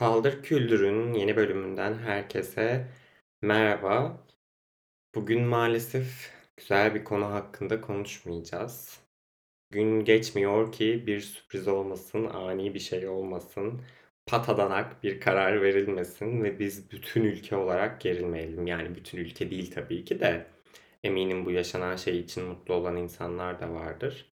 Paldır 0.00 0.42
Küldür'ün 0.42 1.14
yeni 1.14 1.36
bölümünden 1.36 1.94
herkese 1.98 2.86
merhaba. 3.42 4.26
Bugün 5.14 5.42
maalesef 5.42 6.32
güzel 6.56 6.94
bir 6.94 7.04
konu 7.04 7.24
hakkında 7.24 7.80
konuşmayacağız. 7.80 9.00
Gün 9.70 10.04
geçmiyor 10.04 10.72
ki 10.72 11.04
bir 11.06 11.20
sürpriz 11.20 11.68
olmasın, 11.68 12.26
ani 12.26 12.74
bir 12.74 12.78
şey 12.80 13.08
olmasın, 13.08 13.82
patadanak 14.26 15.02
bir 15.02 15.20
karar 15.20 15.62
verilmesin 15.62 16.44
ve 16.44 16.58
biz 16.58 16.90
bütün 16.92 17.24
ülke 17.24 17.56
olarak 17.56 18.00
gerilmeyelim. 18.00 18.66
Yani 18.66 18.94
bütün 18.94 19.18
ülke 19.18 19.50
değil 19.50 19.70
tabii 19.74 20.04
ki 20.04 20.20
de. 20.20 20.46
Eminim 21.04 21.46
bu 21.46 21.50
yaşanan 21.50 21.96
şey 21.96 22.20
için 22.20 22.44
mutlu 22.44 22.74
olan 22.74 22.96
insanlar 22.96 23.60
da 23.60 23.70
vardır. 23.74 24.32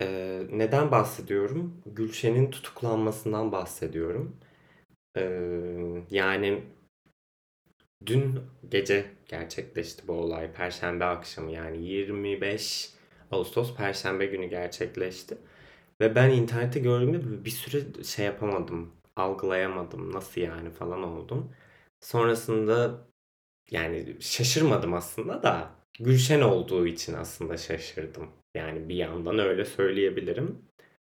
Ee, 0.00 0.42
neden 0.52 0.90
bahsediyorum? 0.90 1.82
Gülşen'in 1.86 2.50
tutuklanmasından 2.50 3.52
bahsediyorum. 3.52 4.36
Yani 6.10 6.62
dün 8.06 8.40
gece 8.68 9.04
gerçekleşti 9.28 10.08
bu 10.08 10.12
olay. 10.12 10.52
Perşembe 10.52 11.04
akşamı 11.04 11.50
yani 11.52 11.84
25 11.86 12.90
Ağustos 13.30 13.76
Perşembe 13.76 14.26
günü 14.26 14.46
gerçekleşti. 14.46 15.38
Ve 16.00 16.14
ben 16.14 16.30
internette 16.30 16.80
gördüğümde 16.80 17.44
bir 17.44 17.50
süre 17.50 18.04
şey 18.04 18.26
yapamadım. 18.26 18.92
Algılayamadım. 19.16 20.12
Nasıl 20.12 20.40
yani 20.40 20.70
falan 20.70 21.02
oldum. 21.02 21.52
Sonrasında 22.00 22.98
yani 23.70 24.16
şaşırmadım 24.20 24.94
aslında 24.94 25.42
da 25.42 25.70
Gülşen 26.00 26.40
olduğu 26.40 26.86
için 26.86 27.14
aslında 27.14 27.56
şaşırdım. 27.56 28.28
Yani 28.56 28.88
bir 28.88 28.94
yandan 28.96 29.38
öyle 29.38 29.64
söyleyebilirim. 29.64 30.58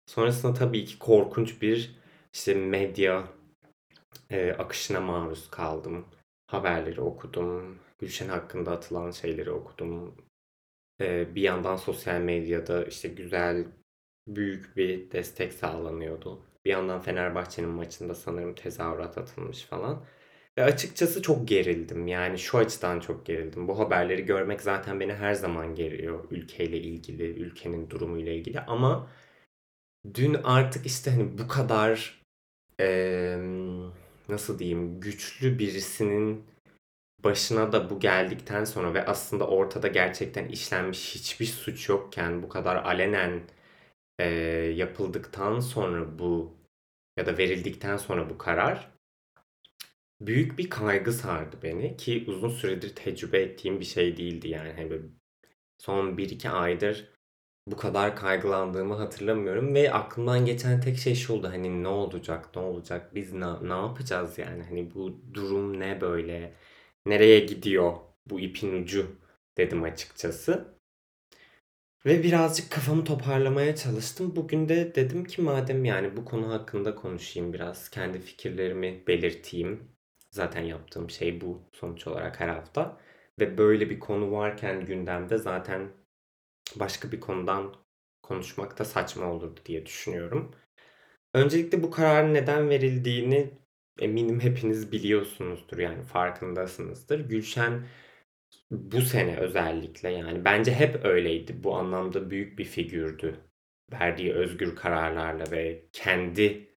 Sonrasında 0.08 0.54
tabii 0.54 0.86
ki 0.86 0.99
korkunç 0.99 1.62
bir 1.62 1.96
işte 2.34 2.55
medya 2.55 3.27
e, 4.29 4.51
akışına 4.51 5.01
maruz 5.01 5.49
kaldım. 5.51 6.05
Haberleri 6.48 7.01
okudum. 7.01 7.79
Gülşen 7.99 8.29
hakkında 8.29 8.71
atılan 8.71 9.12
şeyleri 9.12 9.51
okudum. 9.51 10.15
E, 11.01 11.35
bir 11.35 11.41
yandan 11.41 11.76
sosyal 11.76 12.21
medyada 12.21 12.85
işte 12.85 13.07
güzel, 13.07 13.65
büyük 14.27 14.77
bir 14.77 15.12
destek 15.12 15.53
sağlanıyordu. 15.53 16.45
Bir 16.65 16.71
yandan 16.71 17.01
Fenerbahçe'nin 17.01 17.70
maçında 17.70 18.15
sanırım 18.15 18.55
tezahürat 18.55 19.18
atılmış 19.18 19.63
falan. 19.63 20.05
Ve 20.57 20.63
açıkçası 20.63 21.21
çok 21.21 21.48
gerildim. 21.48 22.07
Yani 22.07 22.40
şu 22.40 22.57
açıdan 22.57 22.99
çok 22.99 23.25
gerildim. 23.25 23.68
Bu 23.68 23.79
haberleri 23.79 24.25
görmek 24.25 24.62
zaten 24.62 24.99
beni 24.99 25.13
her 25.13 25.34
zaman 25.34 25.75
geriyor. 25.75 26.23
Ülkeyle 26.31 26.77
ilgili, 26.77 27.23
ülkenin 27.23 27.90
durumuyla 27.90 28.31
ilgili. 28.34 28.59
Ama 28.59 29.09
dün 30.13 30.34
artık 30.43 30.85
işte 30.85 31.12
hani 31.12 31.37
bu 31.37 31.48
kadar 31.48 32.21
eee 32.79 33.37
nasıl 34.32 34.60
diyeyim 34.60 34.99
güçlü 34.99 35.60
birisinin 35.60 36.46
başına 37.24 37.71
da 37.71 37.90
bu 37.90 37.99
geldikten 37.99 38.65
sonra 38.65 38.93
ve 38.93 39.05
aslında 39.05 39.48
ortada 39.48 39.87
gerçekten 39.87 40.48
işlenmiş 40.48 41.15
hiçbir 41.15 41.46
suç 41.46 41.90
yokken 41.90 42.43
bu 42.43 42.49
kadar 42.49 42.76
alenen 42.76 43.41
e, 44.20 44.26
yapıldıktan 44.76 45.59
sonra 45.59 46.20
bu 46.20 46.57
ya 47.18 47.26
da 47.26 47.37
verildikten 47.37 47.98
sonra 47.98 48.29
bu 48.29 48.37
karar 48.37 48.91
büyük 50.21 50.57
bir 50.57 50.70
kaygı 50.70 51.13
sardı 51.13 51.57
beni 51.63 51.98
ki 51.98 52.26
uzun 52.27 52.49
süredir 52.49 52.96
tecrübe 52.96 53.41
ettiğim 53.41 53.79
bir 53.79 53.85
şey 53.85 54.18
değildi 54.18 54.48
yani. 54.48 54.74
Hani 54.74 55.02
son 55.77 56.18
1-2 56.18 56.49
aydır 56.49 57.09
bu 57.67 57.77
kadar 57.77 58.15
kaygılandığımı 58.15 58.93
hatırlamıyorum 58.95 59.76
ve 59.76 59.93
aklımdan 59.93 60.45
geçen 60.45 60.81
tek 60.81 60.98
şey 60.98 61.15
şu 61.15 61.34
oldu 61.34 61.48
hani 61.48 61.84
ne 61.84 61.87
olacak 61.87 62.55
ne 62.55 62.62
olacak 62.62 63.15
biz 63.15 63.34
ne, 63.34 63.70
ne 63.70 63.73
yapacağız 63.73 64.38
yani 64.38 64.63
hani 64.63 64.94
bu 64.94 65.22
durum 65.34 65.79
ne 65.79 66.01
böyle 66.01 66.53
nereye 67.06 67.40
gidiyor 67.40 67.94
bu 68.25 68.40
ipin 68.40 68.84
ucu 68.84 69.16
dedim 69.57 69.84
açıkçası. 69.84 70.81
Ve 72.06 72.24
birazcık 72.24 72.72
kafamı 72.72 73.03
toparlamaya 73.03 73.75
çalıştım. 73.75 74.36
Bugün 74.36 74.69
de 74.69 74.96
dedim 74.96 75.25
ki 75.25 75.41
madem 75.41 75.86
yani 75.86 76.18
bu 76.18 76.25
konu 76.25 76.53
hakkında 76.53 76.96
konuşayım 76.96 77.53
biraz. 77.53 77.90
Kendi 77.90 78.19
fikirlerimi 78.19 79.03
belirteyim. 79.07 79.91
Zaten 80.31 80.62
yaptığım 80.62 81.09
şey 81.09 81.41
bu 81.41 81.62
sonuç 81.74 82.07
olarak 82.07 82.40
her 82.40 82.50
hafta. 82.50 82.97
Ve 83.40 83.57
böyle 83.57 83.90
bir 83.90 84.00
konu 84.00 84.31
varken 84.31 84.86
gündemde 84.86 85.38
zaten 85.38 85.91
başka 86.80 87.12
bir 87.12 87.20
konudan 87.20 87.76
konuşmak 88.24 88.80
da 88.80 88.86
saçma 88.86 89.26
olurdu 89.32 89.59
diye 89.66 89.86
düşünüyorum. 89.86 90.56
Öncelikle 91.34 91.84
bu 91.84 91.92
kararın 91.92 92.34
neden 92.34 92.70
verildiğini 92.70 93.52
eminim 94.00 94.40
hepiniz 94.40 94.92
biliyorsunuzdur 94.92 95.78
yani 95.78 96.04
farkındasınızdır. 96.04 97.20
Gülşen 97.20 97.84
bu 98.72 99.02
sene 99.02 99.38
özellikle 99.38 100.10
yani 100.10 100.46
bence 100.46 100.74
hep 100.74 101.06
öyleydi. 101.06 101.64
Bu 101.64 101.76
anlamda 101.76 102.30
büyük 102.30 102.60
bir 102.60 102.66
figürdü. 102.66 103.36
Verdiği 103.92 104.34
özgür 104.34 104.76
kararlarla 104.76 105.52
ve 105.52 105.86
kendi 105.94 106.76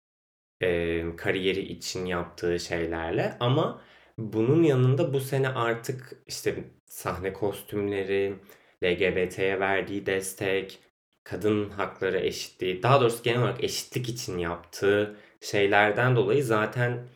e, 0.61 1.03
kariyeri 1.15 1.61
için 1.61 2.05
yaptığı 2.05 2.59
şeylerle 2.59 3.37
ama 3.39 3.81
bunun 4.17 4.63
yanında 4.63 5.13
bu 5.13 5.19
sene 5.19 5.49
artık 5.49 6.23
işte 6.27 6.63
sahne 6.85 7.33
kostümleri, 7.33 8.35
LGBT'ye 8.83 9.59
verdiği 9.59 10.05
destek, 10.05 10.79
kadın 11.23 11.69
hakları 11.69 12.19
eşitliği, 12.19 12.83
daha 12.83 13.01
doğrusu 13.01 13.23
genel 13.23 13.41
olarak 13.41 13.63
eşitlik 13.63 14.09
için 14.09 14.37
yaptığı 14.37 15.15
şeylerden 15.41 16.15
dolayı 16.15 16.43
zaten 16.43 17.07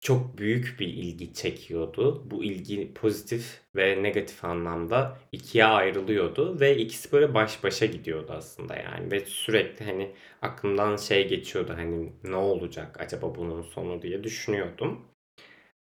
çok 0.00 0.38
büyük 0.38 0.76
bir 0.80 0.86
ilgi 0.88 1.34
çekiyordu. 1.34 2.30
Bu 2.30 2.44
ilgi 2.44 2.94
pozitif 2.94 3.60
ve 3.76 4.02
negatif 4.02 4.44
anlamda 4.44 5.18
ikiye 5.32 5.64
ayrılıyordu 5.64 6.60
ve 6.60 6.76
ikisi 6.76 7.12
böyle 7.12 7.34
baş 7.34 7.64
başa 7.64 7.86
gidiyordu 7.86 8.32
aslında 8.36 8.76
yani 8.76 9.10
ve 9.12 9.20
sürekli 9.26 9.84
hani 9.84 10.14
aklımdan 10.42 10.96
şey 10.96 11.28
geçiyordu 11.28 11.72
hani 11.76 12.12
ne 12.24 12.36
olacak 12.36 13.00
acaba 13.00 13.34
bunun 13.34 13.62
sonu 13.62 14.02
diye 14.02 14.24
düşünüyordum. 14.24 15.00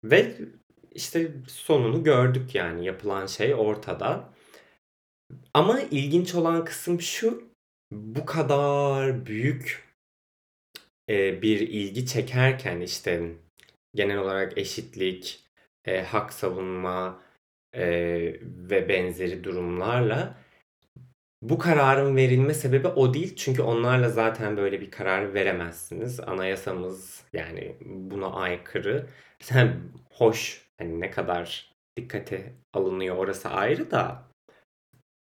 Ve 0.05 0.37
işte 0.93 1.33
sonunu 1.49 2.05
gördük 2.05 2.55
yani 2.55 2.87
yapılan 2.87 3.27
şey 3.27 3.55
ortada. 3.55 4.35
Ama 5.55 5.81
ilginç 5.81 6.35
olan 6.35 6.65
kısım 6.65 7.01
şu, 7.01 7.51
bu 7.93 8.27
kadar 8.27 9.27
büyük 9.27 9.89
e, 11.11 11.43
bir 11.43 11.61
ilgi 11.61 12.07
çekerken 12.07 12.81
işte 12.81 13.33
genel 13.95 14.19
olarak 14.19 14.59
eşitlik, 14.59 15.45
e, 15.85 16.03
hak 16.03 16.33
savunma 16.33 17.23
e, 17.75 17.87
ve 18.45 18.89
benzeri 18.89 19.45
durumlarla 19.45 20.37
bu 21.43 21.59
kararın 21.59 22.17
verilme 22.17 22.55
sebebi 22.55 22.89
o 22.89 23.15
değil. 23.15 23.37
Çünkü 23.37 23.63
onlarla 23.63 24.09
zaten 24.09 24.57
böyle 24.57 24.81
bir 24.81 24.91
karar 24.91 25.35
veremezsiniz. 25.35 26.21
Anayasamız 26.21 27.25
yani 27.33 27.77
buna 27.85 28.33
aykırı. 28.33 29.07
Sen 29.41 29.81
hoş 30.13 30.67
hani 30.79 31.01
ne 31.01 31.11
kadar 31.11 31.73
dikkate 31.97 32.53
alınıyor 32.73 33.17
orası 33.17 33.49
ayrı 33.49 33.91
da 33.91 34.30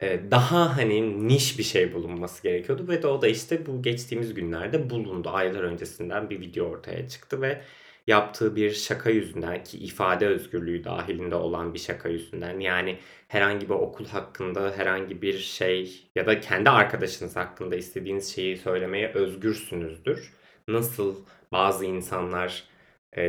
daha 0.03 0.77
hani 0.77 1.29
niş 1.29 1.59
bir 1.59 1.63
şey 1.63 1.95
bulunması 1.95 2.43
gerekiyordu 2.43 2.89
ve 2.89 3.03
de 3.03 3.07
o 3.07 3.23
da 3.23 3.29
işte 3.29 3.67
bu 3.67 3.83
geçtiğimiz 3.83 4.35
günlerde 4.35 4.91
bulundu. 4.91 5.31
Aylar 5.31 5.63
öncesinden 5.63 6.31
bir 6.31 6.41
video 6.41 6.67
ortaya 6.67 7.09
çıktı 7.09 7.43
ve 7.43 7.63
yaptığı 8.07 8.57
bir 8.57 8.71
şaka 8.71 9.11
yüzünden 9.11 9.65
ki 9.65 9.79
ifade 9.79 10.27
özgürlüğü 10.27 10.85
dahilinde 10.85 11.35
olan 11.35 11.75
bir 11.75 11.79
şaka 11.79 12.09
yüzünden 12.09 12.61
yani 12.61 12.99
herhangi 13.29 13.69
bir 13.69 13.75
okul 13.75 14.07
hakkında 14.07 14.73
herhangi 14.77 15.23
bir 15.23 15.39
şey 15.39 16.11
ya 16.15 16.27
da 16.27 16.41
kendi 16.41 16.71
arkadaşınız 16.71 17.37
hakkında 17.37 17.77
istediğiniz 17.77 18.35
şeyi 18.35 18.57
söylemeye 18.57 19.13
özgürsünüzdür. 19.13 20.33
Nasıl 20.69 21.17
bazı 21.53 21.85
insanlar 21.85 22.65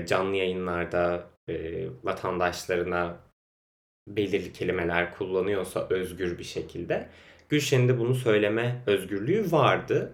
canlı 0.05 0.35
yayınlarda 0.35 1.29
vatandaşlarına 2.03 3.28
belirli 4.15 4.53
kelimeler 4.53 5.13
kullanıyorsa 5.13 5.87
özgür 5.89 6.37
bir 6.37 6.43
şekilde 6.43 7.09
Gülşen'in 7.49 7.87
de 7.87 7.99
bunu 7.99 8.15
söyleme 8.15 8.81
özgürlüğü 8.87 9.51
vardı. 9.51 10.13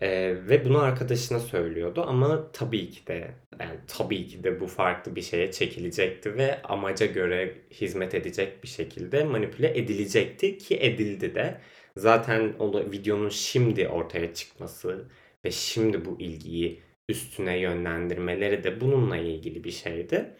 Ee, 0.00 0.34
ve 0.48 0.64
bunu 0.64 0.78
arkadaşına 0.78 1.40
söylüyordu 1.40 2.04
ama 2.08 2.52
tabii 2.52 2.90
ki 2.90 3.06
de 3.06 3.30
yani 3.60 3.78
tabii 3.86 4.26
ki 4.26 4.44
de 4.44 4.60
bu 4.60 4.66
farklı 4.66 5.16
bir 5.16 5.22
şeye 5.22 5.52
çekilecekti 5.52 6.34
ve 6.34 6.62
amaca 6.62 7.06
göre 7.06 7.54
hizmet 7.70 8.14
edecek 8.14 8.62
bir 8.62 8.68
şekilde 8.68 9.24
manipüle 9.24 9.78
edilecekti 9.78 10.58
ki 10.58 10.76
edildi 10.80 11.34
de. 11.34 11.60
Zaten 11.96 12.52
o 12.58 12.80
videonun 12.92 13.28
şimdi 13.28 13.88
ortaya 13.88 14.34
çıkması 14.34 15.08
ve 15.44 15.50
şimdi 15.50 16.04
bu 16.04 16.16
ilgiyi 16.20 16.82
üstüne 17.08 17.58
yönlendirmeleri 17.58 18.64
de 18.64 18.80
bununla 18.80 19.16
ilgili 19.16 19.64
bir 19.64 19.70
şeydi. 19.70 20.34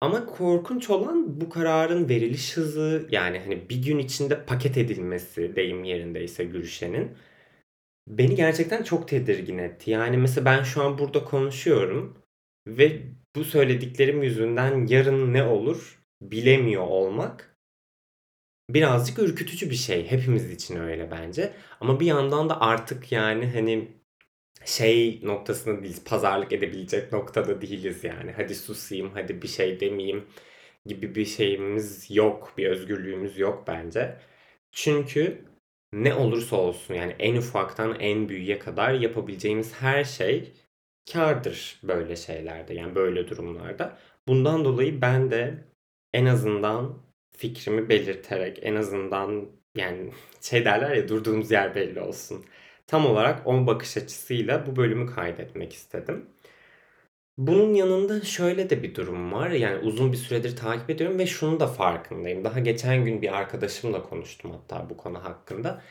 Ama 0.00 0.26
korkunç 0.26 0.90
olan 0.90 1.40
bu 1.40 1.48
kararın 1.48 2.08
veriliş 2.08 2.56
hızı 2.56 3.08
yani 3.10 3.38
hani 3.38 3.70
bir 3.70 3.82
gün 3.82 3.98
içinde 3.98 4.44
paket 4.44 4.76
edilmesi 4.76 5.56
deyim 5.56 5.84
yerindeyse 5.84 6.44
Gülşen'in 6.44 7.16
beni 8.08 8.34
gerçekten 8.34 8.82
çok 8.82 9.08
tedirgin 9.08 9.58
etti. 9.58 9.90
Yani 9.90 10.16
mesela 10.16 10.44
ben 10.44 10.62
şu 10.62 10.82
an 10.82 10.98
burada 10.98 11.24
konuşuyorum 11.24 12.18
ve 12.66 13.02
bu 13.36 13.44
söylediklerim 13.44 14.22
yüzünden 14.22 14.86
yarın 14.86 15.32
ne 15.32 15.42
olur 15.44 16.02
bilemiyor 16.22 16.86
olmak 16.86 17.56
birazcık 18.70 19.18
ürkütücü 19.18 19.70
bir 19.70 19.74
şey. 19.74 20.10
Hepimiz 20.10 20.50
için 20.50 20.76
öyle 20.76 21.10
bence. 21.10 21.52
Ama 21.80 22.00
bir 22.00 22.06
yandan 22.06 22.48
da 22.48 22.60
artık 22.60 23.12
yani 23.12 23.50
hani 23.52 23.88
şey 24.66 25.20
noktasında 25.22 25.82
değiliz. 25.82 26.04
Pazarlık 26.04 26.52
edebilecek 26.52 27.12
noktada 27.12 27.60
değiliz 27.62 28.04
yani. 28.04 28.32
Hadi 28.36 28.54
susayım, 28.54 29.10
hadi 29.14 29.42
bir 29.42 29.48
şey 29.48 29.80
demeyeyim 29.80 30.26
gibi 30.86 31.14
bir 31.14 31.24
şeyimiz 31.26 32.10
yok. 32.10 32.54
Bir 32.58 32.66
özgürlüğümüz 32.66 33.38
yok 33.38 33.64
bence. 33.66 34.16
Çünkü 34.72 35.44
ne 35.92 36.14
olursa 36.14 36.56
olsun 36.56 36.94
yani 36.94 37.16
en 37.18 37.36
ufaktan 37.36 38.00
en 38.00 38.28
büyüğe 38.28 38.58
kadar 38.58 38.94
yapabileceğimiz 38.94 39.74
her 39.74 40.04
şey 40.04 40.52
kârdır 41.12 41.80
böyle 41.82 42.16
şeylerde 42.16 42.74
yani 42.74 42.94
böyle 42.94 43.28
durumlarda. 43.28 43.98
Bundan 44.28 44.64
dolayı 44.64 45.00
ben 45.02 45.30
de 45.30 45.64
en 46.14 46.26
azından 46.26 47.02
fikrimi 47.36 47.88
belirterek 47.88 48.58
en 48.62 48.74
azından 48.76 49.50
yani 49.76 50.12
şey 50.40 50.64
derler 50.64 50.96
ya 50.96 51.08
durduğumuz 51.08 51.50
yer 51.50 51.74
belli 51.74 52.00
olsun. 52.00 52.46
Tam 52.86 53.06
olarak 53.06 53.46
o 53.46 53.66
bakış 53.66 53.96
açısıyla 53.96 54.66
bu 54.66 54.76
bölümü 54.76 55.14
kaydetmek 55.14 55.72
istedim. 55.72 56.30
Bunun 57.38 57.74
yanında 57.74 58.20
şöyle 58.20 58.70
de 58.70 58.82
bir 58.82 58.94
durum 58.94 59.32
var. 59.32 59.50
Yani 59.50 59.78
uzun 59.78 60.12
bir 60.12 60.16
süredir 60.16 60.56
takip 60.56 60.90
ediyorum 60.90 61.18
ve 61.18 61.26
şunu 61.26 61.60
da 61.60 61.66
farkındayım. 61.66 62.44
Daha 62.44 62.60
geçen 62.60 63.04
gün 63.04 63.22
bir 63.22 63.36
arkadaşımla 63.36 64.02
konuştum 64.02 64.50
hatta 64.50 64.90
bu 64.90 64.96
konu 64.96 65.24
hakkında. 65.24 65.82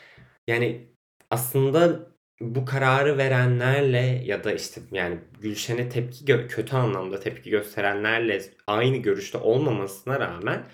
Yani 0.48 0.90
aslında 1.30 2.08
bu 2.42 2.66
kararı 2.66 3.18
verenlerle 3.18 3.98
ya 4.26 4.44
da 4.44 4.54
işte 4.54 4.82
yani 4.92 5.20
Gülşen'e 5.42 5.90
tepki 5.90 6.26
kötü 6.48 6.76
anlamda 6.76 7.20
tepki 7.20 7.50
gösterenlerle 7.50 8.42
aynı 8.68 8.98
görüşte 8.98 9.38
olmamasına 9.38 10.20
rağmen 10.20 10.66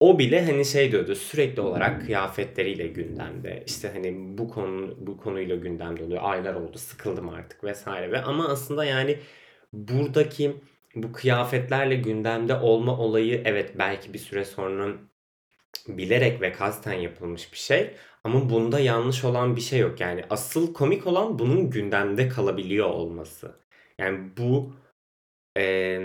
o 0.00 0.18
bile 0.18 0.46
hani 0.46 0.64
şey 0.64 0.92
diyordu 0.92 1.14
sürekli 1.14 1.62
olarak 1.62 2.06
kıyafetleriyle 2.06 2.86
gündemde. 2.86 3.64
İşte 3.66 3.90
hani 3.94 4.38
bu 4.38 4.48
konu 4.48 4.96
bu 5.00 5.16
konuyla 5.16 5.56
gündemde 5.56 6.04
oluyor. 6.04 6.20
Aylar 6.24 6.54
oldu, 6.54 6.78
sıkıldım 6.78 7.28
artık 7.28 7.64
vesaire 7.64 8.12
ve 8.12 8.22
ama 8.22 8.48
aslında 8.48 8.84
yani 8.84 9.18
buradaki 9.72 10.56
bu 10.94 11.12
kıyafetlerle 11.12 11.96
gündemde 11.96 12.54
olma 12.54 12.98
olayı 12.98 13.42
evet 13.44 13.78
belki 13.78 14.14
bir 14.14 14.18
süre 14.18 14.44
sonra 14.44 14.88
bilerek 15.88 16.40
ve 16.40 16.52
kasten 16.52 16.92
yapılmış 16.92 17.52
bir 17.52 17.58
şey 17.58 17.94
ama 18.24 18.50
bunda 18.50 18.80
yanlış 18.80 19.24
olan 19.24 19.56
bir 19.56 19.60
şey 19.60 19.78
yok. 19.80 20.00
Yani 20.00 20.24
asıl 20.30 20.74
komik 20.74 21.06
olan 21.06 21.38
bunun 21.38 21.70
gündemde 21.70 22.28
kalabiliyor 22.28 22.90
olması. 22.90 23.60
Yani 23.98 24.30
bu 24.36 24.72
e, 25.56 26.00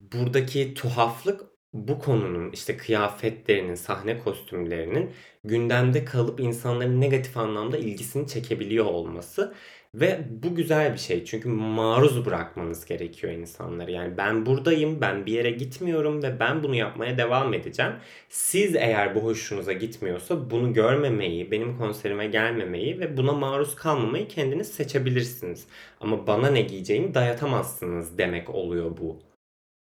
buradaki 0.00 0.74
tuhaflık 0.74 1.57
bu 1.72 1.98
konunun 1.98 2.50
işte 2.52 2.76
kıyafetlerinin, 2.76 3.74
sahne 3.74 4.18
kostümlerinin 4.18 5.10
gündemde 5.44 6.04
kalıp 6.04 6.40
insanların 6.40 7.00
negatif 7.00 7.36
anlamda 7.36 7.78
ilgisini 7.78 8.28
çekebiliyor 8.28 8.84
olması 8.84 9.54
ve 9.94 10.20
bu 10.30 10.54
güzel 10.54 10.92
bir 10.92 10.98
şey 10.98 11.24
çünkü 11.24 11.48
maruz 11.48 12.26
bırakmanız 12.26 12.84
gerekiyor 12.86 13.32
insanları. 13.32 13.92
Yani 13.92 14.16
ben 14.16 14.46
buradayım, 14.46 15.00
ben 15.00 15.26
bir 15.26 15.32
yere 15.32 15.50
gitmiyorum 15.50 16.22
ve 16.22 16.40
ben 16.40 16.62
bunu 16.62 16.74
yapmaya 16.74 17.18
devam 17.18 17.54
edeceğim. 17.54 17.92
Siz 18.28 18.76
eğer 18.76 19.14
bu 19.14 19.20
hoşunuza 19.20 19.72
gitmiyorsa 19.72 20.50
bunu 20.50 20.72
görmemeyi, 20.72 21.50
benim 21.50 21.78
konserime 21.78 22.26
gelmemeyi 22.26 23.00
ve 23.00 23.16
buna 23.16 23.32
maruz 23.32 23.74
kalmamayı 23.76 24.28
kendiniz 24.28 24.68
seçebilirsiniz. 24.72 25.66
Ama 26.00 26.26
bana 26.26 26.50
ne 26.50 26.62
giyeceğimi 26.62 27.14
dayatamazsınız 27.14 28.18
demek 28.18 28.50
oluyor 28.50 28.96
bu 29.00 29.27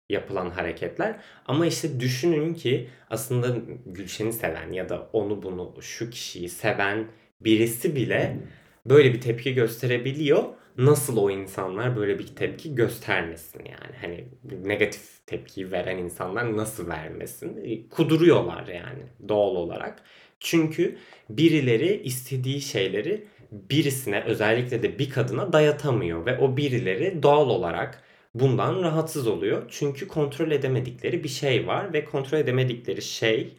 yapılan 0.10 0.50
hareketler. 0.50 1.16
Ama 1.46 1.66
işte 1.66 2.00
düşünün 2.00 2.54
ki 2.54 2.90
aslında 3.10 3.58
Gülşen'i 3.86 4.34
seven 4.34 4.72
ya 4.72 4.90
da 4.90 5.10
onu 5.14 5.44
bunu 5.44 5.82
şu 5.82 6.10
kişiyi 6.10 6.50
seven 6.50 7.08
birisi 7.42 7.96
bile 7.96 8.38
böyle 8.86 9.14
bir 9.14 9.22
tepki 9.22 9.54
gösterebiliyor. 9.54 10.44
Nasıl 10.78 11.18
o 11.18 11.30
insanlar 11.30 11.96
böyle 11.98 12.20
bir 12.20 12.28
tepki 12.28 12.76
göstermesin 12.76 13.60
yani. 13.60 13.96
Hani 14.02 14.28
negatif 14.68 15.26
tepki 15.26 15.72
veren 15.72 15.98
insanlar 15.98 16.58
nasıl 16.58 16.88
vermesin? 16.88 17.58
E, 17.64 17.90
kuduruyorlar 17.90 18.68
yani 18.68 19.04
doğal 19.30 19.56
olarak. 19.56 20.04
Çünkü 20.40 20.98
birileri 21.30 22.02
istediği 22.04 22.62
şeyleri 22.62 23.28
birisine 23.52 24.24
özellikle 24.24 24.84
de 24.84 25.00
bir 25.00 25.10
kadına 25.10 25.54
dayatamıyor 25.54 26.26
ve 26.26 26.38
o 26.38 26.58
birileri 26.58 27.24
doğal 27.24 27.50
olarak 27.50 28.04
bundan 28.34 28.82
rahatsız 28.84 29.28
oluyor. 29.28 29.66
Çünkü 29.70 30.08
kontrol 30.08 30.52
edemedikleri 30.52 31.24
bir 31.24 31.30
şey 31.30 31.68
var 31.68 31.94
ve 31.94 32.06
kontrol 32.06 32.38
edemedikleri 32.38 33.02
şey 33.02 33.58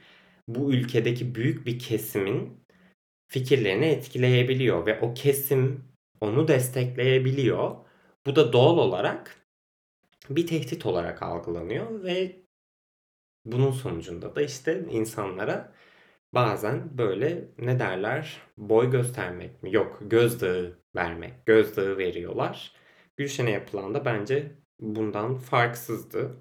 bu 0.49 0.73
ülkedeki 0.73 1.35
büyük 1.35 1.67
bir 1.67 1.79
kesimin 1.79 2.65
fikirlerini 3.29 3.87
etkileyebiliyor 3.87 4.87
ve 4.87 5.01
o 5.01 5.15
kesim 5.15 5.85
onu 6.21 6.49
destekleyebiliyor. 6.49 7.77
Bu 8.27 8.37
da 8.37 8.53
doğal 8.53 8.79
olarak 8.79 9.47
bir 10.31 10.47
tehdit 10.47 10.87
olarak 10.87 11.23
algılanıyor 11.23 12.03
ve 12.05 12.37
bunun 13.45 13.71
sonucunda 13.71 14.37
da 14.37 14.43
işte 14.43 14.85
insanlara 14.91 15.73
bazen 16.35 16.99
böyle 16.99 17.49
ne 17.59 17.79
derler 17.79 18.43
boy 18.57 18.91
göstermek 18.91 19.63
mi 19.63 19.75
yok 19.75 19.99
gözdağı 20.01 20.79
vermek 20.97 21.47
gözdağı 21.47 21.99
veriyorlar. 21.99 22.73
Gülşen'e 23.19 23.51
yapılan 23.51 23.95
da 23.95 24.05
bence 24.05 24.53
bundan 24.81 25.39
farksızdı. 25.39 26.37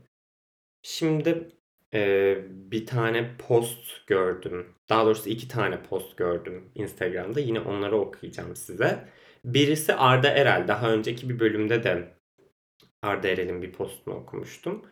Şimdi 0.82 1.50
e, 1.94 2.38
bir 2.50 2.86
tane 2.86 3.38
post 3.38 4.08
gördüm. 4.08 4.76
Daha 4.90 5.06
doğrusu 5.06 5.30
iki 5.30 5.48
tane 5.48 5.84
post 5.84 6.18
gördüm 6.18 6.72
Instagram'da. 6.76 7.40
Yine 7.40 7.60
onları 7.60 7.98
okuyacağım 7.98 8.56
size. 8.56 9.10
Birisi 9.46 9.94
Arda 9.94 10.30
Erel. 10.30 10.68
Daha 10.68 10.94
önceki 10.94 11.30
bir 11.30 11.40
bölümde 11.40 11.84
de 11.84 12.18
Arda 13.02 13.28
Erel'in 13.28 13.62
bir 13.62 13.72
postunu 13.74 14.16
okumuştum. 14.16 14.86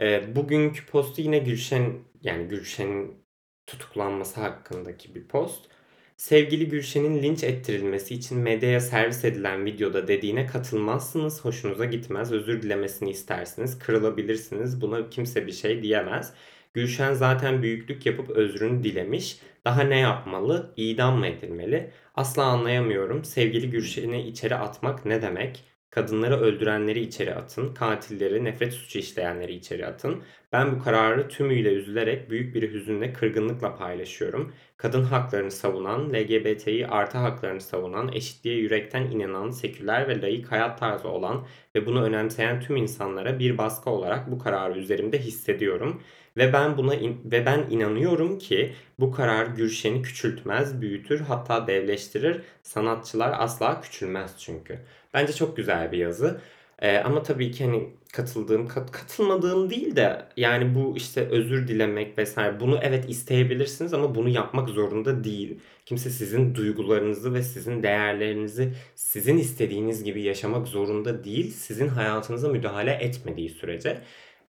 E, 0.00 0.36
bugünkü 0.36 0.86
postu 0.86 1.22
yine 1.22 1.38
Gülşen 1.38 2.04
yani 2.22 2.48
Gülşen'in 2.48 3.24
tutuklanması 3.66 4.40
hakkındaki 4.40 5.14
bir 5.14 5.28
post. 5.28 5.70
Sevgili 6.18 6.68
Gülşen'in 6.68 7.22
linç 7.22 7.44
ettirilmesi 7.44 8.14
için 8.14 8.38
medyaya 8.38 8.80
servis 8.80 9.24
edilen 9.24 9.64
videoda 9.64 10.08
dediğine 10.08 10.46
katılmazsınız, 10.46 11.44
hoşunuza 11.44 11.84
gitmez, 11.84 12.32
özür 12.32 12.62
dilemesini 12.62 13.10
istersiniz, 13.10 13.78
kırılabilirsiniz, 13.78 14.80
buna 14.80 15.10
kimse 15.10 15.46
bir 15.46 15.52
şey 15.52 15.82
diyemez. 15.82 16.34
Gülşen 16.74 17.14
zaten 17.14 17.62
büyüklük 17.62 18.06
yapıp 18.06 18.30
özrünü 18.30 18.82
dilemiş. 18.84 19.40
Daha 19.64 19.82
ne 19.82 19.98
yapmalı? 19.98 20.74
İdam 20.76 21.18
mı 21.18 21.26
edilmeli? 21.26 21.90
Asla 22.14 22.44
anlayamıyorum. 22.44 23.24
Sevgili 23.24 23.70
Gülşen'i 23.70 24.22
içeri 24.28 24.54
atmak 24.54 25.04
ne 25.06 25.22
demek? 25.22 25.64
Kadınları 25.98 26.40
öldürenleri 26.40 27.00
içeri 27.00 27.34
atın, 27.34 27.74
katilleri, 27.74 28.44
nefret 28.44 28.72
suçu 28.72 28.98
işleyenleri 28.98 29.54
içeri 29.54 29.86
atın. 29.86 30.22
Ben 30.52 30.72
bu 30.72 30.84
kararı 30.84 31.28
tümüyle 31.28 31.72
üzülerek 31.72 32.30
büyük 32.30 32.54
bir 32.54 32.72
hüzünle, 32.72 33.12
kırgınlıkla 33.12 33.76
paylaşıyorum. 33.76 34.52
Kadın 34.76 35.02
haklarını 35.02 35.50
savunan, 35.50 36.12
LGBT'yi 36.12 36.86
artı 36.86 37.18
haklarını 37.18 37.60
savunan, 37.60 38.12
eşitliğe 38.12 38.56
yürekten 38.56 39.02
inanan, 39.02 39.50
seküler 39.50 40.08
ve 40.08 40.22
layık 40.22 40.52
hayat 40.52 40.78
tarzı 40.78 41.08
olan 41.08 41.46
ve 41.74 41.86
bunu 41.86 42.02
önemseyen 42.02 42.60
tüm 42.60 42.76
insanlara 42.76 43.38
bir 43.38 43.58
baskı 43.58 43.90
olarak 43.90 44.30
bu 44.30 44.38
kararı 44.38 44.78
üzerimde 44.78 45.18
hissediyorum. 45.18 46.02
Ve 46.38 46.52
ben 46.52 46.76
buna 46.76 46.94
in- 46.94 47.20
ve 47.24 47.46
ben 47.46 47.66
inanıyorum 47.70 48.38
ki 48.38 48.72
bu 49.00 49.10
karar 49.10 49.46
Gülşen'i 49.46 50.02
küçültmez, 50.02 50.80
büyütür, 50.80 51.20
hatta 51.20 51.66
devleştirir. 51.66 52.40
Sanatçılar 52.62 53.34
asla 53.38 53.80
küçülmez 53.80 54.34
çünkü. 54.38 54.78
Bence 55.14 55.32
çok 55.32 55.56
güzel 55.56 55.92
bir 55.92 55.98
yazı. 55.98 56.40
Ee, 56.82 56.98
ama 56.98 57.22
tabii 57.22 57.50
ki 57.50 57.64
hani 57.64 57.88
katıldığım, 58.12 58.68
kat, 58.68 58.90
katılmadığım 58.92 59.70
değil 59.70 59.96
de 59.96 60.22
yani 60.36 60.74
bu 60.74 60.96
işte 60.96 61.20
özür 61.28 61.68
dilemek 61.68 62.18
vesaire 62.18 62.60
bunu 62.60 62.78
evet 62.82 63.10
isteyebilirsiniz 63.10 63.94
ama 63.94 64.14
bunu 64.14 64.28
yapmak 64.28 64.68
zorunda 64.68 65.24
değil. 65.24 65.60
Kimse 65.86 66.10
sizin 66.10 66.54
duygularınızı 66.54 67.34
ve 67.34 67.42
sizin 67.42 67.82
değerlerinizi 67.82 68.72
sizin 68.94 69.38
istediğiniz 69.38 70.04
gibi 70.04 70.22
yaşamak 70.22 70.68
zorunda 70.68 71.24
değil. 71.24 71.50
Sizin 71.52 71.88
hayatınıza 71.88 72.48
müdahale 72.48 72.92
etmediği 72.92 73.48
sürece 73.50 74.00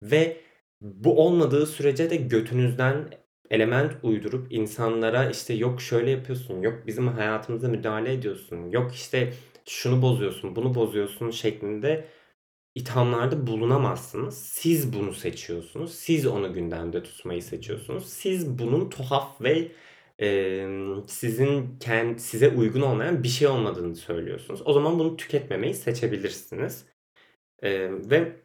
ve 0.03 0.37
bu 0.81 1.25
olmadığı 1.27 1.67
sürece 1.67 2.11
de 2.11 2.17
götünüzden 2.17 3.11
element 3.51 3.93
uydurup 4.03 4.53
insanlara 4.53 5.31
işte 5.31 5.55
yok 5.55 5.81
şöyle 5.83 6.11
yapıyorsun, 6.11 6.63
yok 6.63 6.87
bizim 6.87 7.09
hayatımıza 7.09 7.69
müdahale 7.69 8.13
ediyorsun, 8.13 8.71
yok 8.71 8.95
işte 8.95 9.33
şunu 9.67 10.03
bozuyorsun, 10.03 10.57
bunu 10.57 10.75
bozuyorsun 10.75 11.31
şeklinde 11.31 12.09
ithamlarda 12.75 13.47
bulunamazsınız. 13.47 14.39
Siz 14.39 14.93
bunu 14.93 15.13
seçiyorsunuz. 15.13 15.95
Siz 15.95 16.27
onu 16.27 16.55
gündemde 16.55 17.03
tutmayı 17.03 17.43
seçiyorsunuz. 17.43 18.07
Siz 18.09 18.59
bunun 18.59 18.91
tuhaf 18.91 19.41
ve 19.41 19.73
e, 20.21 20.67
sizin 21.07 21.79
kend, 21.79 22.19
size 22.19 22.49
uygun 22.49 22.81
olmayan 22.81 23.23
bir 23.23 23.29
şey 23.29 23.49
olmadığını 23.49 23.97
söylüyorsunuz. 23.97 24.63
O 24.65 24.73
zaman 24.73 24.99
bunu 24.99 25.17
tüketmemeyi 25.17 25.75
seçebilirsiniz. 25.75 26.87
E, 27.63 27.91
ve 28.11 28.43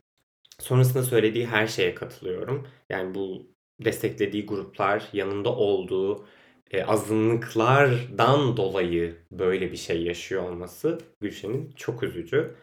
Sonrasında 0.64 1.04
söylediği 1.04 1.48
her 1.48 1.68
şeye 1.68 1.96
katılıyorum. 1.96 2.68
Yani 2.90 3.16
bu 3.16 3.48
desteklediği 3.80 4.46
gruplar, 4.46 5.10
yanında 5.14 5.50
olduğu 5.56 6.26
e, 6.72 6.84
azınlıklardan 6.84 8.58
dolayı 8.58 9.16
böyle 9.32 9.72
bir 9.72 9.78
şey 9.78 10.04
yaşıyor 10.04 10.44
olması 10.44 11.00
Gülşen'in 11.22 11.72
çok 11.72 12.04
üzücü. 12.04 12.56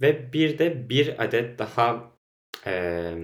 Ve 0.00 0.32
bir 0.32 0.58
de 0.58 0.88
bir 0.88 1.24
adet 1.24 1.58
daha 1.58 2.12
e, 2.66 3.14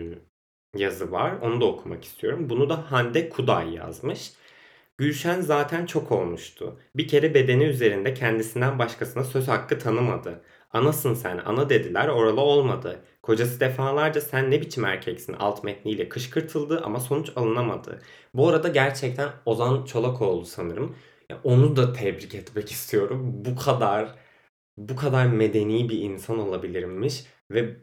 yazı 0.76 1.12
var. 1.12 1.38
Onu 1.42 1.60
da 1.60 1.64
okumak 1.66 2.04
istiyorum. 2.04 2.50
Bunu 2.50 2.68
da 2.68 2.92
Hande 2.92 3.28
Kuday 3.28 3.74
yazmış. 3.74 4.32
Gülşen 4.98 5.40
zaten 5.40 5.86
çok 5.86 6.12
olmuştu. 6.12 6.80
Bir 6.96 7.08
kere 7.08 7.34
bedeni 7.34 7.64
üzerinde 7.64 8.14
kendisinden 8.14 8.78
başkasına 8.78 9.24
söz 9.24 9.48
hakkı 9.48 9.78
tanımadı. 9.78 10.42
Anasın 10.73 11.14
sen, 11.14 11.38
ana 11.38 11.69
dediler, 11.69 12.09
oralı 12.09 12.41
olmadı. 12.41 13.05
Kocası 13.23 13.61
defalarca 13.61 14.21
sen 14.21 14.50
ne 14.50 14.61
biçim 14.61 14.85
erkeksin 14.85 15.33
alt 15.33 15.64
metniyle 15.64 16.09
kışkırtıldı 16.09 16.81
ama 16.85 17.00
sonuç 17.00 17.31
alınamadı. 17.37 18.02
Bu 18.35 18.49
arada 18.49 18.69
gerçekten 18.69 19.31
Ozan 19.47 19.85
Çolakoğlu 19.85 20.45
sanırım. 20.45 20.97
Onu 21.45 21.76
da 21.76 21.93
tebrik 21.93 22.35
etmek 22.35 22.71
istiyorum. 22.71 23.45
Bu 23.45 23.57
kadar 23.57 24.14
bu 24.76 24.97
kadar 24.97 25.26
medeni 25.26 25.88
bir 25.88 25.99
insan 26.00 26.38
olabilirmiş 26.38 27.25
ve 27.50 27.76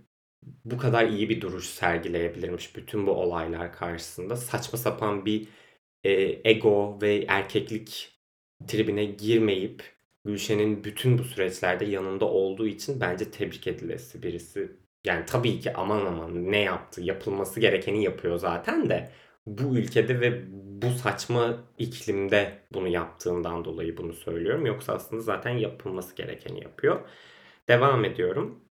bu 0.66 0.78
kadar 0.78 1.08
iyi 1.08 1.30
bir 1.30 1.42
duruş 1.42 1.66
sergileyebilirmiş 1.66 2.76
bütün 2.76 3.08
bu 3.08 3.12
olaylar 3.12 3.74
karşısında. 3.74 4.36
Saçma 4.36 4.80
sapan 4.80 5.26
bir 5.26 5.48
e, 6.04 6.12
ego 6.52 7.00
ve 7.02 7.26
erkeklik 7.28 8.20
tribine 8.68 9.06
girmeyip 9.06 9.99
Gülşen'in 10.30 10.84
bütün 10.84 11.18
bu 11.18 11.24
süreçlerde 11.24 11.86
yanında 11.86 12.26
olduğu 12.26 12.68
için 12.68 13.02
bence 13.02 13.32
tebrik 13.32 13.68
edilesi 13.68 14.24
birisi. 14.24 14.72
Yani 15.06 15.26
tabii 15.26 15.60
ki 15.60 15.74
aman 15.74 16.06
aman 16.06 16.52
ne 16.52 16.60
yaptı 16.60 17.02
yapılması 17.02 17.60
gerekeni 17.60 18.04
yapıyor 18.04 18.38
zaten 18.38 18.90
de 18.90 19.12
bu 19.48 19.78
ülkede 19.78 20.22
ve 20.22 20.44
bu 20.82 20.90
saçma 20.90 21.64
iklimde 21.78 22.60
bunu 22.74 22.88
yaptığından 22.88 23.66
dolayı 23.66 23.98
bunu 23.98 24.14
söylüyorum. 24.14 24.66
Yoksa 24.66 24.94
aslında 24.94 25.22
zaten 25.22 25.50
yapılması 25.58 26.16
gerekeni 26.16 26.64
yapıyor. 26.64 27.10
Devam 27.70 28.06
ediyorum. 28.06 28.64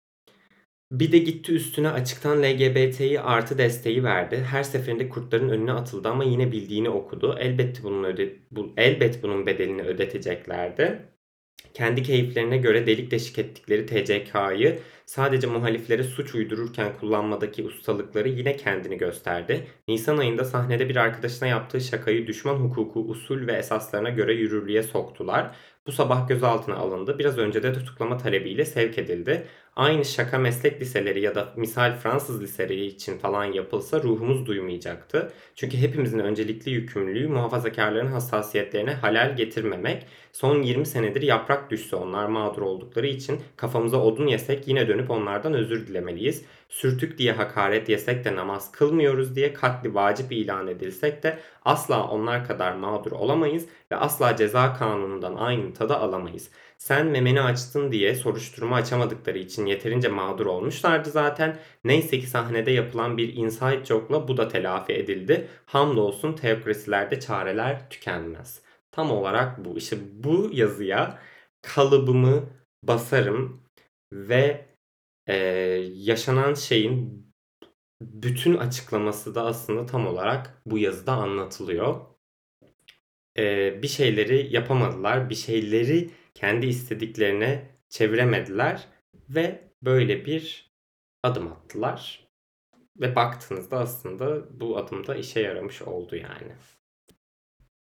Bir 0.93 1.13
de 1.13 1.19
gitti 1.19 1.53
üstüne 1.53 1.91
açıktan 1.91 2.43
LGBT'yi 2.43 3.21
artı 3.21 3.59
desteği 3.59 4.05
verdi. 4.05 4.37
Her 4.51 4.63
seferinde 4.63 5.09
kurtların 5.09 5.49
önüne 5.49 5.73
atıldı 5.73 6.09
ama 6.09 6.25
yine 6.25 6.53
bildiğini 6.53 6.91
okudu. 6.91 7.37
Elbette 7.39 7.83
bunun 7.83 8.05
öde 8.05 8.37
bu, 8.51 8.75
elbet 8.77 9.23
bunun 9.23 9.47
bedelini 9.47 9.83
ödeteceklerdi. 9.83 11.16
Kendi 11.76 12.02
keyiflerine 12.02 12.56
göre 12.56 12.87
delik 12.87 13.11
deşik 13.11 13.38
ettikleri 13.38 13.87
TCK'yı 13.87 14.78
sadece 15.07 15.47
muhaliflere 15.47 16.05
suç 16.05 16.35
uydururken 16.35 16.99
kullanmadaki 17.01 17.65
ustalıkları 17.65 18.29
yine 18.29 18.57
kendini 18.57 18.99
gösterdi. 18.99 19.67
Nisan 19.89 20.19
ayında 20.19 20.45
sahnede 20.45 20.89
bir 20.89 20.97
arkadaşına 20.97 21.49
yaptığı 21.49 21.81
şakayı 21.81 22.27
düşman 22.27 22.55
hukuku, 22.55 23.01
usul 23.01 23.47
ve 23.47 23.53
esaslarına 23.53 24.11
göre 24.11 24.35
yürürlüğe 24.35 24.83
soktular. 24.83 25.55
Bu 25.87 25.93
sabah 25.93 26.29
gözaltına 26.29 26.77
alındı. 26.77 27.19
Biraz 27.19 27.39
önce 27.39 27.63
de 27.63 27.73
tutuklama 27.73 28.19
talebiyle 28.19 28.65
sevk 28.65 28.99
edildi. 28.99 29.47
Aynı 29.77 30.05
şaka 30.05 30.39
meslek 30.39 30.81
liseleri 30.81 31.21
ya 31.21 31.35
da 31.35 31.53
misal 31.57 31.97
Fransız 31.97 32.43
liseleri 32.43 32.85
için 32.85 33.19
falan 33.19 33.45
yapılsa 33.45 34.03
ruhumuz 34.03 34.47
duymayacaktı. 34.47 35.33
Çünkü 35.55 35.77
hepimizin 35.79 36.19
öncelikli 36.19 36.71
yükümlülüğü 36.71 37.29
muhafazakarların 37.29 38.07
hassasiyetlerine 38.07 38.93
halel 38.93 39.37
getirmemek. 39.37 40.07
Son 40.33 40.63
20 40.63 40.87
senedir 40.87 41.23
yaprak 41.23 41.71
düşse 41.71 41.97
onlar 41.97 42.27
mağdur 42.27 42.63
oldukları 42.63 43.07
için 43.07 43.41
kafamıza 43.57 44.03
odun 44.03 44.27
yesek 44.27 44.69
yine 44.69 44.89
dönüp 44.89 44.96
onlardan 45.11 45.55
özür 45.55 45.87
dilemeliyiz. 45.87 46.45
Sürtük 46.69 47.19
diye 47.19 47.33
hakaret 47.33 47.88
yesek 47.88 48.25
de 48.25 48.37
namaz 48.37 48.73
kılmıyoruz 48.73 49.37
diye 49.37 49.53
katli 49.53 49.95
vacip 49.95 50.33
ilan 50.33 50.69
edilsek 50.69 51.23
de 51.23 51.38
asla 51.65 52.09
onlar 52.09 52.47
kadar 52.47 52.73
mağdur 52.73 53.12
olamayız 53.12 53.67
ve 53.93 53.97
asla 53.97 54.37
ceza 54.37 54.75
kanunundan 54.75 55.35
aynı 55.35 55.75
tadı 55.75 55.95
alamayız. 55.97 56.50
Sen 56.79 57.07
memeni 57.07 57.43
açtın 57.43 57.93
diye 57.93 58.15
soruşturma 58.15 58.76
açamadıkları 58.76 59.38
için 59.38 59.67
yeterince 59.67 60.09
mağdur 60.09 60.47
olmuşlardı 60.47 61.11
zaten. 61.11 61.59
Neyse 61.85 62.21
ki 62.21 62.26
sahnede 62.26 62.71
yapılan 62.71 63.17
bir 63.17 63.37
inside 63.37 63.85
joke'la 63.85 64.29
bu 64.29 64.37
da 64.37 64.49
telafi 64.49 64.93
edildi. 64.93 65.49
Hamdolsun 65.67 66.33
teokrasilerde 66.33 67.21
çareler 67.21 67.91
tükenmez. 67.91 68.61
Tam 68.93 69.11
olarak 69.11 69.65
bu. 69.65 69.79
İşte 69.79 69.97
bu 70.12 70.50
yazıya 70.53 71.19
kalıbımı 71.62 72.45
basarım 72.83 73.62
ve 74.12 74.66
e, 75.26 75.35
yaşanan 75.95 76.54
şeyin 76.54 77.26
bütün 78.00 78.56
açıklaması 78.56 79.35
da 79.35 79.47
aslında 79.47 79.87
tam 79.87 80.06
olarak 80.06 80.62
bu 80.66 80.78
yazıda 80.78 81.12
anlatılıyor. 81.12 82.00
E, 83.38 83.83
bir 83.83 83.88
şeyleri 83.88 84.54
yapamadılar, 84.54 85.30
bir 85.30 85.35
şeyleri 85.35 86.11
kendi 86.35 86.66
istediklerine 86.66 87.71
çeviremediler 87.88 88.88
ve 89.28 89.71
böyle 89.83 90.25
bir 90.25 90.73
adım 91.23 91.52
attılar. 91.52 92.26
Ve 93.00 93.16
baktığınızda 93.16 93.78
aslında 93.78 94.61
bu 94.61 94.78
adım 94.78 95.06
da 95.06 95.16
işe 95.16 95.40
yaramış 95.40 95.83
oldu 95.83 96.16
yani. 96.16 96.52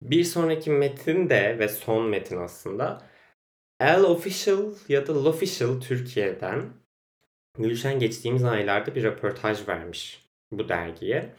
Bir 0.02 0.24
sonraki 0.24 0.70
metin 0.70 1.28
de 1.28 1.58
ve 1.58 1.68
son 1.68 2.08
metin 2.08 2.36
aslında 2.36 3.06
El 3.80 4.02
Official 4.02 4.74
ya 4.88 5.06
da 5.06 5.24
L'Official 5.24 5.80
Türkiye'den 5.80 6.72
Gülşen 7.58 7.98
geçtiğimiz 7.98 8.44
aylarda 8.44 8.94
bir 8.94 9.02
röportaj 9.02 9.68
vermiş 9.68 10.24
bu 10.52 10.68
dergiye. 10.68 11.34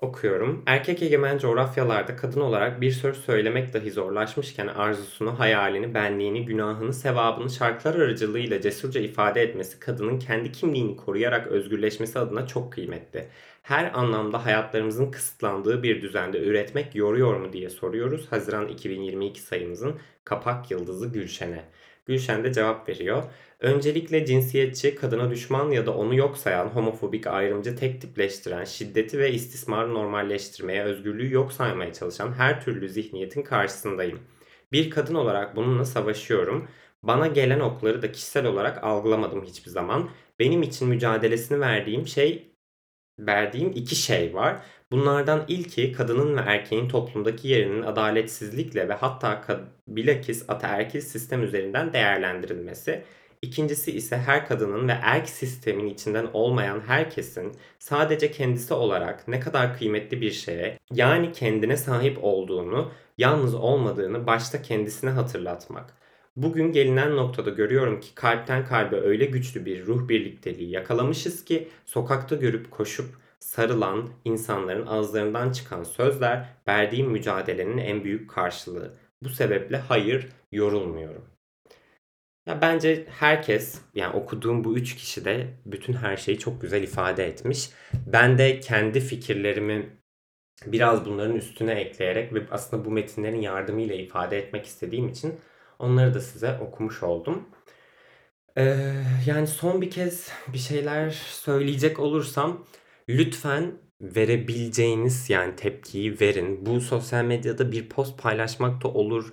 Okuyorum. 0.00 0.62
Erkek 0.66 1.02
egemen 1.02 1.38
coğrafyalarda 1.38 2.16
kadın 2.16 2.40
olarak 2.40 2.80
bir 2.80 2.90
söz 2.90 3.16
söylemek 3.16 3.74
dahi 3.74 3.90
zorlaşmışken 3.90 4.66
arzusunu, 4.66 5.38
hayalini, 5.38 5.94
benliğini, 5.94 6.44
günahını, 6.46 6.92
sevabını 6.92 7.50
şarkılar 7.50 7.94
aracılığıyla 7.94 8.60
cesurca 8.60 9.00
ifade 9.00 9.42
etmesi 9.42 9.80
kadının 9.80 10.18
kendi 10.18 10.52
kimliğini 10.52 10.96
koruyarak 10.96 11.46
özgürleşmesi 11.46 12.18
adına 12.18 12.46
çok 12.46 12.72
kıymetli. 12.72 13.28
Her 13.62 13.98
anlamda 13.98 14.46
hayatlarımızın 14.46 15.10
kısıtlandığı 15.10 15.82
bir 15.82 16.02
düzende 16.02 16.38
üretmek 16.38 16.94
yoruyor 16.94 17.36
mu 17.36 17.52
diye 17.52 17.70
soruyoruz. 17.70 18.32
Haziran 18.32 18.68
2022 18.68 19.40
sayımızın 19.40 20.00
kapak 20.24 20.70
yıldızı 20.70 21.06
Gülşen'e. 21.08 21.64
Gülşen 22.06 22.44
de 22.44 22.52
cevap 22.52 22.88
veriyor. 22.88 23.22
Öncelikle 23.60 24.26
cinsiyetçi, 24.26 24.94
kadına 24.94 25.30
düşman 25.30 25.70
ya 25.70 25.86
da 25.86 25.94
onu 25.94 26.14
yok 26.14 26.38
sayan, 26.38 26.66
homofobik, 26.66 27.26
ayrımcı, 27.26 27.76
tek 27.76 28.00
tipleştiren, 28.00 28.64
şiddeti 28.64 29.18
ve 29.18 29.32
istismarı 29.32 29.94
normalleştirmeye, 29.94 30.82
özgürlüğü 30.84 31.32
yok 31.32 31.52
saymaya 31.52 31.92
çalışan 31.92 32.32
her 32.32 32.64
türlü 32.64 32.88
zihniyetin 32.88 33.42
karşısındayım. 33.42 34.20
Bir 34.72 34.90
kadın 34.90 35.14
olarak 35.14 35.56
bununla 35.56 35.84
savaşıyorum. 35.84 36.68
Bana 37.02 37.26
gelen 37.26 37.60
okları 37.60 38.02
da 38.02 38.12
kişisel 38.12 38.46
olarak 38.46 38.84
algılamadım 38.84 39.44
hiçbir 39.44 39.70
zaman. 39.70 40.10
Benim 40.38 40.62
için 40.62 40.88
mücadelesini 40.88 41.60
verdiğim 41.60 42.06
şey 42.06 42.52
verdiğim 43.18 43.72
iki 43.74 43.96
şey 43.96 44.34
var. 44.34 44.62
Bunlardan 44.90 45.44
ilki 45.48 45.92
kadının 45.92 46.36
ve 46.36 46.40
erkeğin 46.40 46.88
toplumdaki 46.88 47.48
yerinin 47.48 47.82
adaletsizlikle 47.82 48.88
ve 48.88 48.92
hatta 48.92 49.60
bilakis 49.88 50.50
ataerkil 50.50 51.00
sistem 51.00 51.42
üzerinden 51.42 51.92
değerlendirilmesi. 51.92 53.04
İkincisi 53.42 53.92
ise 53.92 54.16
her 54.16 54.48
kadının 54.48 54.88
ve 54.88 54.92
erk 55.02 55.28
sistemin 55.28 55.86
içinden 55.86 56.26
olmayan 56.32 56.80
herkesin 56.80 57.52
sadece 57.78 58.30
kendisi 58.30 58.74
olarak 58.74 59.28
ne 59.28 59.40
kadar 59.40 59.78
kıymetli 59.78 60.20
bir 60.20 60.30
şeye 60.30 60.78
yani 60.92 61.32
kendine 61.32 61.76
sahip 61.76 62.18
olduğunu, 62.24 62.92
yalnız 63.18 63.54
olmadığını 63.54 64.26
başta 64.26 64.62
kendisine 64.62 65.10
hatırlatmak. 65.10 65.94
Bugün 66.36 66.72
gelinen 66.72 67.16
noktada 67.16 67.50
görüyorum 67.50 68.00
ki 68.00 68.14
kalpten 68.14 68.66
kalbe 68.66 68.96
öyle 68.96 69.24
güçlü 69.24 69.66
bir 69.66 69.86
ruh 69.86 70.08
birlikteliği 70.08 70.70
yakalamışız 70.70 71.44
ki 71.44 71.68
sokakta 71.84 72.36
görüp 72.36 72.70
koşup 72.70 73.06
sarılan 73.38 74.08
insanların 74.24 74.86
ağızlarından 74.86 75.52
çıkan 75.52 75.84
sözler 75.84 76.48
verdiğim 76.68 77.10
mücadelenin 77.10 77.78
en 77.78 78.04
büyük 78.04 78.30
karşılığı. 78.30 78.94
Bu 79.22 79.28
sebeple 79.28 79.76
hayır 79.76 80.28
yorulmuyorum. 80.52 81.37
Ya 82.48 82.60
bence 82.60 83.06
herkes 83.10 83.78
yani 83.94 84.16
okuduğum 84.16 84.64
bu 84.64 84.76
üç 84.76 84.96
kişi 84.96 85.24
de 85.24 85.46
bütün 85.66 85.92
her 85.92 86.16
şeyi 86.16 86.38
çok 86.38 86.60
güzel 86.60 86.82
ifade 86.82 87.26
etmiş. 87.26 87.70
Ben 88.06 88.38
de 88.38 88.60
kendi 88.60 89.00
fikirlerimi 89.00 89.86
biraz 90.66 91.06
bunların 91.06 91.36
üstüne 91.36 91.72
ekleyerek 91.72 92.34
ve 92.34 92.42
aslında 92.50 92.84
bu 92.84 92.90
metinlerin 92.90 93.40
yardımıyla 93.40 93.94
ifade 93.94 94.38
etmek 94.38 94.66
istediğim 94.66 95.08
için 95.08 95.40
onları 95.78 96.14
da 96.14 96.20
size 96.20 96.58
okumuş 96.58 97.02
oldum. 97.02 97.48
Ee, 98.58 98.94
yani 99.26 99.46
son 99.46 99.82
bir 99.82 99.90
kez 99.90 100.30
bir 100.52 100.58
şeyler 100.58 101.10
söyleyecek 101.10 101.98
olursam 102.00 102.66
lütfen 103.08 103.72
verebileceğiniz 104.00 105.30
yani 105.30 105.56
tepkiyi 105.56 106.20
verin. 106.20 106.66
Bu 106.66 106.80
sosyal 106.80 107.24
medyada 107.24 107.72
bir 107.72 107.88
post 107.88 108.18
paylaşmak 108.22 108.84
da 108.84 108.88
olur 108.88 109.32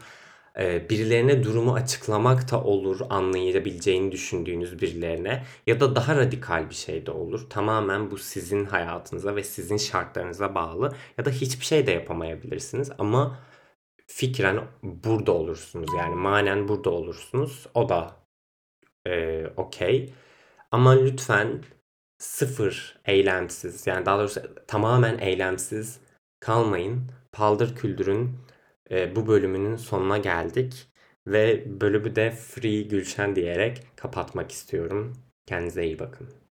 birilerine 0.59 1.43
durumu 1.43 1.73
açıklamak 1.73 2.51
da 2.51 2.63
olur, 2.63 2.99
anlayabileceğini 3.09 4.11
düşündüğünüz 4.11 4.81
birilerine 4.81 5.43
ya 5.67 5.79
da 5.79 5.95
daha 5.95 6.15
radikal 6.15 6.69
bir 6.69 6.75
şey 6.75 7.05
de 7.05 7.11
olur. 7.11 7.49
Tamamen 7.49 8.11
bu 8.11 8.17
sizin 8.17 8.65
hayatınıza 8.65 9.35
ve 9.35 9.43
sizin 9.43 9.77
şartlarınıza 9.77 10.55
bağlı 10.55 10.95
ya 11.17 11.25
da 11.25 11.29
hiçbir 11.29 11.65
şey 11.65 11.87
de 11.87 11.91
yapamayabilirsiniz 11.91 12.91
ama 12.99 13.39
fikren 14.07 14.61
burada 14.83 15.31
olursunuz. 15.31 15.89
Yani 15.97 16.15
manen 16.15 16.67
burada 16.67 16.89
olursunuz. 16.89 17.67
O 17.73 17.89
da 17.89 18.15
eee, 19.07 19.53
okey. 19.57 20.13
Ama 20.71 20.91
lütfen 20.91 21.63
sıfır 22.17 22.99
eylemsiz 23.05 23.87
yani 23.87 24.05
daha 24.05 24.19
doğrusu 24.19 24.41
tamamen 24.67 25.17
eylemsiz 25.19 25.99
kalmayın. 26.39 27.11
Paldır 27.31 27.75
Küldür'ün 27.75 28.37
e, 28.91 29.15
bu 29.15 29.27
bölümünün 29.27 29.75
sonuna 29.75 30.17
geldik. 30.17 30.91
Ve 31.27 31.63
bölümü 31.81 32.15
de 32.15 32.31
Free 32.31 32.81
Gülşen 32.81 33.35
diyerek 33.35 33.87
kapatmak 33.95 34.51
istiyorum. 34.51 35.13
Kendinize 35.45 35.85
iyi 35.85 35.99
bakın. 35.99 36.44